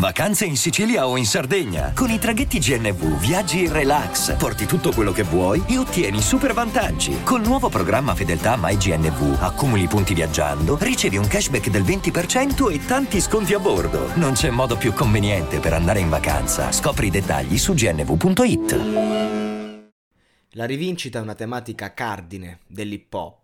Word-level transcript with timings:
Vacanze 0.00 0.46
in 0.46 0.56
Sicilia 0.56 1.06
o 1.06 1.18
in 1.18 1.26
Sardegna. 1.26 1.92
Con 1.94 2.08
i 2.08 2.18
traghetti 2.18 2.58
GNV 2.58 3.18
viaggi 3.18 3.64
in 3.64 3.72
relax, 3.72 4.34
porti 4.38 4.64
tutto 4.64 4.92
quello 4.92 5.12
che 5.12 5.24
vuoi 5.24 5.62
e 5.68 5.76
ottieni 5.76 6.22
super 6.22 6.54
vantaggi. 6.54 7.22
Col 7.22 7.42
nuovo 7.42 7.68
programma 7.68 8.14
Fedeltà 8.14 8.56
MyGNV 8.58 9.42
accumuli 9.42 9.86
punti 9.88 10.14
viaggiando, 10.14 10.78
ricevi 10.80 11.18
un 11.18 11.26
cashback 11.26 11.68
del 11.68 11.82
20% 11.82 12.72
e 12.72 12.82
tanti 12.86 13.20
sconti 13.20 13.52
a 13.52 13.58
bordo. 13.58 14.16
Non 14.16 14.32
c'è 14.32 14.48
modo 14.48 14.78
più 14.78 14.94
conveniente 14.94 15.60
per 15.60 15.74
andare 15.74 16.00
in 16.00 16.08
vacanza. 16.08 16.72
Scopri 16.72 17.08
i 17.08 17.10
dettagli 17.10 17.58
su 17.58 17.74
gnv.it. 17.74 18.80
La 20.52 20.64
rivincita 20.64 21.18
è 21.18 21.22
una 21.22 21.34
tematica 21.34 21.92
cardine 21.92 22.60
dell'hip 22.66 23.12
hop 23.12 23.38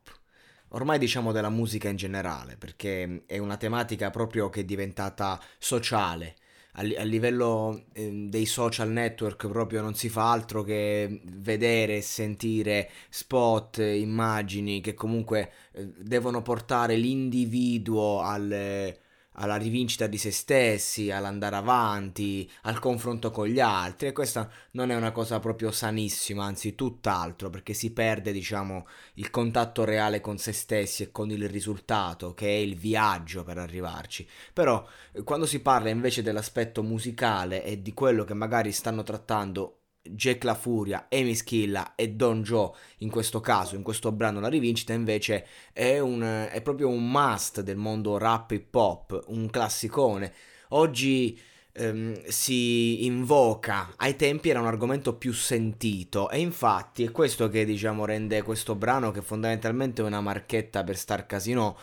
ormai 0.70 0.98
diciamo 0.98 1.32
della 1.32 1.48
musica 1.48 1.88
in 1.88 1.96
generale, 1.96 2.56
perché 2.56 3.22
è 3.26 3.38
una 3.38 3.56
tematica 3.56 4.10
proprio 4.10 4.50
che 4.50 4.60
è 4.60 4.64
diventata 4.64 5.40
sociale, 5.58 6.36
a, 6.78 7.02
livello 7.02 7.84
eh, 7.92 8.26
dei 8.28 8.46
social 8.46 8.90
network 8.90 9.48
proprio 9.48 9.80
non 9.80 9.94
si 9.94 10.08
fa 10.08 10.30
altro 10.30 10.62
che 10.62 11.20
vedere 11.24 11.96
e 11.96 12.02
sentire 12.02 12.90
spot, 13.08 13.78
immagini 13.78 14.80
che 14.80 14.94
comunque 14.94 15.50
eh, 15.72 15.86
devono 15.98 16.42
portare 16.42 16.96
l'individuo 16.96 18.20
al 18.20 18.94
alla 19.36 19.56
rivincita 19.56 20.06
di 20.06 20.18
se 20.18 20.30
stessi, 20.30 21.10
all'andare 21.10 21.56
avanti, 21.56 22.50
al 22.62 22.78
confronto 22.78 23.30
con 23.30 23.46
gli 23.46 23.60
altri 23.60 24.08
e 24.08 24.12
questa 24.12 24.50
non 24.72 24.90
è 24.90 24.94
una 24.94 25.12
cosa 25.12 25.40
proprio 25.40 25.70
sanissima, 25.70 26.44
anzi 26.44 26.74
tutt'altro, 26.74 27.50
perché 27.50 27.74
si 27.74 27.92
perde, 27.92 28.32
diciamo, 28.32 28.86
il 29.14 29.30
contatto 29.30 29.84
reale 29.84 30.20
con 30.20 30.38
se 30.38 30.52
stessi 30.52 31.04
e 31.04 31.10
con 31.10 31.30
il 31.30 31.48
risultato, 31.48 32.34
che 32.34 32.46
è 32.46 32.58
il 32.58 32.76
viaggio 32.76 33.44
per 33.44 33.58
arrivarci. 33.58 34.26
Però 34.52 34.86
quando 35.24 35.46
si 35.46 35.60
parla 35.60 35.90
invece 35.90 36.22
dell'aspetto 36.22 36.82
musicale 36.82 37.64
e 37.64 37.82
di 37.82 37.92
quello 37.92 38.24
che 38.24 38.34
magari 38.34 38.72
stanno 38.72 39.02
trattando 39.02 39.80
Jack 40.10 40.44
La 40.44 40.54
Furia, 40.54 41.06
Amy 41.10 41.34
Schilla 41.34 41.94
e 41.94 42.10
Don 42.10 42.42
Joe 42.42 42.70
in 42.98 43.10
questo 43.10 43.40
caso, 43.40 43.76
in 43.76 43.82
questo 43.82 44.12
brano 44.12 44.40
La 44.40 44.48
rivincita 44.48 44.92
invece 44.92 45.46
è, 45.72 45.98
un, 45.98 46.48
è 46.50 46.60
proprio 46.62 46.88
un 46.88 47.10
must 47.10 47.60
del 47.60 47.76
mondo 47.76 48.18
rap 48.18 48.50
hip 48.50 48.74
hop, 48.74 49.24
un 49.28 49.48
classicone. 49.50 50.32
Oggi 50.70 51.38
ehm, 51.72 52.24
si 52.26 53.04
invoca, 53.04 53.94
ai 53.96 54.16
tempi 54.16 54.48
era 54.48 54.60
un 54.60 54.66
argomento 54.66 55.14
più 55.14 55.32
sentito 55.32 56.30
e 56.30 56.38
infatti 56.40 57.04
è 57.04 57.10
questo 57.10 57.48
che 57.48 57.64
diciamo 57.64 58.04
rende 58.04 58.42
questo 58.42 58.74
brano 58.74 59.10
che 59.10 59.22
fondamentalmente 59.22 60.02
è 60.02 60.04
una 60.04 60.20
marchetta 60.20 60.82
per 60.82 60.96
Star 60.96 61.26
Casino 61.26 61.76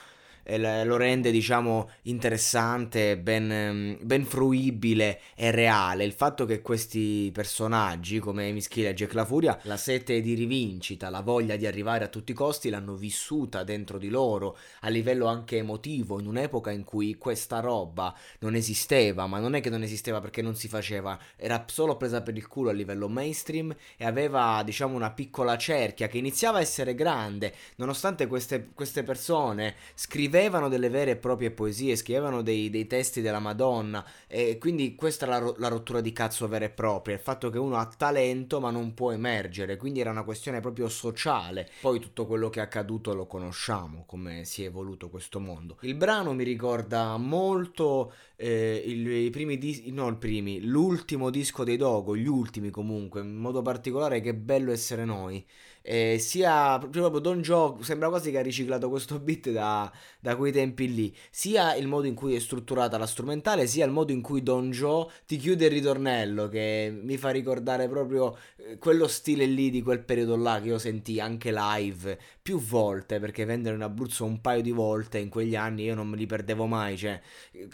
lo 0.45 0.97
rende 0.97 1.31
diciamo 1.31 1.89
interessante, 2.03 3.17
ben, 3.17 3.97
mm, 4.01 4.05
ben, 4.05 4.25
fruibile 4.25 5.21
e 5.35 5.51
reale. 5.51 6.03
Il 6.03 6.11
fatto 6.11 6.45
che 6.45 6.61
questi 6.61 7.31
personaggi 7.33 8.19
come 8.19 8.51
Mischila 8.51 8.89
e 8.89 8.93
Jack 8.93 9.13
La 9.13 9.25
Furia, 9.25 9.57
la 9.63 9.77
sete 9.77 10.19
di 10.21 10.33
rivincita, 10.33 11.09
la 11.09 11.21
voglia 11.21 11.55
di 11.55 11.65
arrivare 11.65 12.03
a 12.03 12.07
tutti 12.09 12.31
i 12.31 12.35
costi 12.35 12.69
l'hanno 12.69 12.95
vissuta 12.95 13.63
dentro 13.63 13.97
di 13.97 14.09
loro 14.09 14.57
a 14.81 14.89
livello 14.89 15.27
anche 15.27 15.57
emotivo 15.57 16.19
in 16.19 16.27
un'epoca 16.27 16.71
in 16.71 16.83
cui 16.83 17.15
questa 17.15 17.59
roba 17.59 18.13
non 18.39 18.55
esisteva, 18.55 19.27
ma 19.27 19.39
non 19.39 19.55
è 19.55 19.61
che 19.61 19.69
non 19.69 19.83
esisteva 19.83 20.19
perché 20.19 20.41
non 20.41 20.55
si 20.55 20.67
faceva, 20.67 21.17
era 21.37 21.63
solo 21.67 21.95
presa 21.95 22.21
per 22.21 22.35
il 22.35 22.47
culo 22.47 22.69
a 22.69 22.73
livello 22.73 23.07
mainstream 23.07 23.73
e 23.95 24.05
aveva 24.05 24.61
diciamo 24.65 24.95
una 24.95 25.11
piccola 25.11 25.57
cerchia 25.57 26.07
che 26.07 26.17
iniziava 26.17 26.57
a 26.57 26.61
essere 26.61 26.95
grande 26.95 27.53
nonostante 27.77 28.27
queste, 28.27 28.69
queste 28.73 29.03
persone 29.03 29.75
scrivevano 29.95 30.32
scrivevano 30.33 30.67
delle 30.67 30.89
vere 30.89 31.11
e 31.11 31.15
proprie 31.15 31.51
poesie, 31.51 31.95
scrivevano 31.95 32.41
dei, 32.41 32.71
dei 32.71 32.87
testi 32.87 33.21
della 33.21 33.37
Madonna 33.37 34.03
e 34.25 34.57
quindi 34.57 34.95
questa 34.95 35.27
è 35.27 35.29
la, 35.29 35.53
la, 35.57 35.67
rottura 35.67 36.01
di 36.01 36.11
cazzo 36.11 36.47
vera 36.47 36.65
e 36.65 36.71
propria, 36.71 37.13
il 37.13 37.21
fatto 37.21 37.51
che 37.51 37.59
uno 37.59 37.77
ha 37.77 37.85
talento 37.85 38.59
ma 38.59 38.71
non 38.71 38.95
può 38.95 39.11
emergere, 39.11 39.77
quindi 39.77 39.99
era 39.99 40.09
una 40.09 40.23
questione 40.23 40.59
proprio 40.59 40.89
sociale. 40.89 41.69
Poi 41.81 41.99
tutto 41.99 42.25
quello 42.25 42.49
che 42.49 42.59
è 42.59 42.63
accaduto 42.63 43.13
lo 43.13 43.27
conosciamo, 43.27 44.05
come 44.07 44.43
si 44.43 44.63
è 44.63 44.67
evoluto 44.67 45.11
questo 45.11 45.39
mondo. 45.39 45.77
Il 45.81 45.93
brano 45.93 46.33
mi 46.33 46.43
ricorda 46.43 47.15
molto 47.17 48.11
eh, 48.35 48.81
il, 48.85 49.07
i 49.07 49.29
primi 49.29 49.59
dischi, 49.59 49.91
no 49.91 50.09
i 50.09 50.15
primi, 50.15 50.61
l'ultimo 50.61 51.29
disco 51.29 51.63
dei 51.63 51.77
Dogo, 51.77 52.15
gli 52.15 52.27
ultimi 52.27 52.71
comunque, 52.71 53.21
in 53.21 53.35
modo 53.35 53.61
particolare 53.61 54.19
che 54.19 54.33
bello 54.33 54.71
essere 54.71 55.05
noi. 55.05 55.45
Eh, 55.85 56.17
sia 56.17 56.77
proprio 56.77 57.19
Don 57.19 57.41
Joe 57.41 57.83
sembra 57.83 58.07
quasi 58.07 58.31
che 58.31 58.37
ha 58.37 58.41
riciclato 58.41 58.87
questo 58.87 59.19
beat 59.19 59.49
da, 59.49 59.91
da 60.23 60.37
quei 60.37 60.53
tempi 60.53 60.93
lì. 60.93 61.13
Sia 61.29 61.75
il 61.75 61.85
modo 61.85 62.07
in 62.07 62.15
cui 62.15 62.33
è 62.33 62.39
strutturata 62.39 62.97
la 62.97 63.05
strumentale 63.05 63.67
sia 63.67 63.83
il 63.85 63.91
modo 63.91 64.13
in 64.13 64.21
cui 64.21 64.41
Don 64.41 64.71
Joe 64.71 65.07
ti 65.25 65.35
chiude 65.35 65.65
il 65.65 65.71
ritornello 65.71 66.47
che 66.47 66.97
mi 66.97 67.17
fa 67.17 67.29
ricordare 67.29 67.89
proprio 67.89 68.37
eh, 68.55 68.77
quello 68.77 69.09
stile 69.09 69.45
lì 69.45 69.69
di 69.69 69.81
quel 69.81 69.99
periodo 69.99 70.37
là 70.37 70.61
che 70.61 70.69
io 70.69 70.77
sentì 70.77 71.19
anche 71.19 71.51
live 71.51 72.17
più 72.41 72.57
volte 72.57 73.19
perché 73.19 73.43
vendere 73.43 73.75
in 73.75 73.81
Abruzzo 73.81 74.23
un 74.23 74.39
paio 74.39 74.61
di 74.61 74.71
volte 74.71 75.17
in 75.17 75.27
quegli 75.27 75.57
anni 75.57 75.83
io 75.83 75.95
non 75.95 76.07
me 76.07 76.15
li 76.15 76.25
perdevo 76.25 76.67
mai 76.67 76.95
cioè 76.95 77.19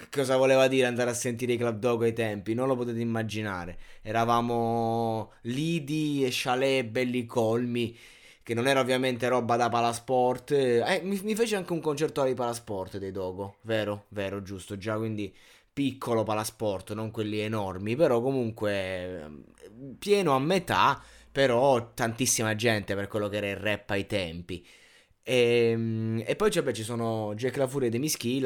cosa 0.09 0.35
voleva 0.35 0.67
dire 0.67 0.87
andare 0.87 1.11
a 1.11 1.13
sentire 1.13 1.53
i 1.53 1.57
Club 1.57 1.77
Dog 1.77 2.01
ai 2.03 2.13
tempi? 2.13 2.55
Non 2.55 2.67
lo 2.67 2.75
potete 2.75 2.99
immaginare. 2.99 3.77
Eravamo 4.01 5.33
lidi 5.41 6.25
e 6.25 6.29
chalet 6.31 6.85
belli 6.87 7.25
colmi 7.27 7.95
che 8.49 8.55
non 8.55 8.65
era 8.65 8.79
ovviamente 8.79 9.27
roba 9.27 9.57
da 9.57 9.69
palasport. 9.69 10.49
Eh, 10.53 11.01
mi, 11.03 11.19
mi, 11.21 11.35
fece 11.35 11.55
anche 11.55 11.71
un 11.71 11.81
concerto 11.81 12.23
di 12.23 12.33
palasport 12.33 12.97
dei 12.97 13.11
Dogo, 13.11 13.57
vero, 13.61 14.05
vero, 14.07 14.41
giusto, 14.41 14.75
già 14.75 14.97
quindi 14.97 15.31
piccolo 15.71 16.23
palasport, 16.23 16.93
non 16.93 17.11
quelli 17.11 17.37
enormi, 17.41 17.95
però 17.95 18.19
comunque 18.21 19.43
pieno 19.99 20.33
a 20.33 20.39
metà, 20.39 20.99
però 21.31 21.93
tantissima 21.93 22.55
gente 22.55 22.95
per 22.95 23.07
quello 23.07 23.29
che 23.29 23.37
era 23.37 23.49
il 23.51 23.55
rap 23.55 23.91
ai 23.91 24.07
tempi. 24.07 24.65
E, 25.29 25.69
ehm, 25.69 26.23
e 26.25 26.35
poi 26.35 26.49
vabbè, 26.49 26.71
ci 26.71 26.81
sono 26.81 27.33
Jack 27.35 27.57
La 27.57 27.67
Furia 27.67 27.87
e 27.87 27.91
De 27.91 27.99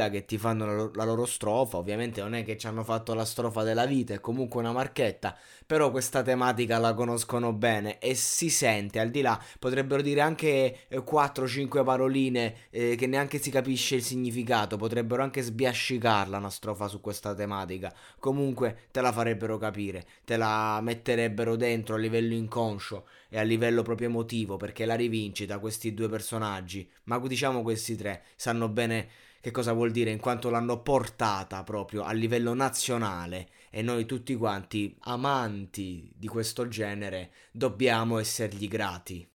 che 0.09 0.25
ti 0.25 0.37
fanno 0.37 0.65
la, 0.65 0.91
la, 0.93 1.03
loro 1.05 1.25
strofa. 1.25 1.77
Ovviamente 1.77 2.19
non 2.21 2.35
è 2.35 2.43
che 2.43 2.57
ci 2.57 2.67
hanno 2.67 2.83
fatto 2.83 3.13
la 3.13 3.23
strofa 3.23 3.63
della 3.63 3.85
vita, 3.85 4.13
è 4.13 4.19
comunque 4.19 4.59
una 4.59 4.73
marchetta. 4.73 5.37
Però 5.65 5.91
questa 5.91 6.21
tematica 6.23 6.77
la 6.79 6.93
conoscono 6.93 7.53
bene 7.53 7.99
e 7.99 8.15
si 8.15 8.49
sente. 8.49 8.99
Al 8.99 9.11
di 9.11 9.21
là, 9.21 9.41
potrebbero 9.59 10.01
dire 10.01 10.19
anche 10.19 10.79
4-5 10.91 11.79
eh, 11.79 11.83
paroline 11.83 12.55
eh, 12.69 12.95
che 12.95 13.07
neanche 13.07 13.39
si 13.39 13.49
capisce 13.49 13.95
il 13.95 14.03
significato. 14.03 14.75
Potrebbero 14.75 15.23
anche 15.23 15.41
sbiascicarla 15.41 16.37
una 16.37 16.49
strofa 16.49 16.89
su 16.89 16.99
questa 16.99 17.33
tematica. 17.33 17.93
Comunque 18.19 18.87
te 18.91 18.99
la 18.99 19.13
farebbero 19.13 19.57
capire, 19.57 20.05
te 20.25 20.35
la 20.35 20.81
metterebbero 20.81 21.55
dentro 21.55 21.95
a 21.95 21.97
livello 21.97 22.33
inconscio 22.33 23.05
e 23.29 23.39
a 23.39 23.41
livello 23.41 23.81
proprio 23.81 24.09
emotivo, 24.09 24.57
perché 24.57 24.85
la 24.85 24.93
rivincita, 24.93 25.57
questi 25.57 25.95
due 25.95 26.07
personaggi, 26.73 26.89
ma 27.03 27.19
diciamo 27.19 27.61
questi 27.61 27.95
tre, 27.95 28.23
sanno 28.35 28.67
bene 28.69 29.07
che 29.39 29.51
cosa 29.51 29.73
vuol 29.73 29.91
dire 29.91 30.09
in 30.09 30.19
quanto 30.19 30.49
l'hanno 30.49 30.81
portata 30.81 31.63
proprio 31.63 32.03
a 32.03 32.11
livello 32.13 32.53
nazionale. 32.53 33.49
E 33.69 33.81
noi 33.81 34.05
tutti 34.05 34.35
quanti 34.35 34.95
amanti 35.01 36.11
di 36.15 36.27
questo 36.27 36.67
genere 36.67 37.31
dobbiamo 37.51 38.19
essergli 38.19 38.67
grati. 38.67 39.27